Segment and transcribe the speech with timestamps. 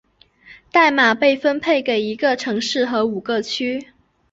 [0.71, 3.85] 代码被分配给一个城市和五个区。